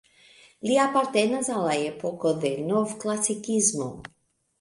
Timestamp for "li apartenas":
0.67-1.51